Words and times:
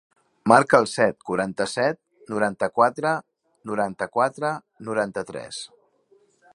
Marca 0.51 0.77
el 0.83 0.87
set, 0.93 1.17
quaranta-set, 1.27 1.99
noranta-quatre, 2.35 3.13
noranta-quatre, 3.73 4.55
noranta-tres. 4.91 5.63